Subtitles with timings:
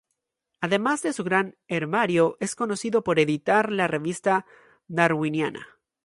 [0.61, 4.47] Además de su gran herbario, es conocido por editar la revista
[4.87, 5.77] "Darwiniana".